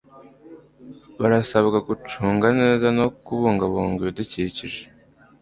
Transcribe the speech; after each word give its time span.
baarasabwa 1.19 1.77
gucunga 1.87 2.47
neza 2.59 2.87
no 2.97 3.05
kubungabunga 3.25 3.97
ibidukikije 4.01 4.81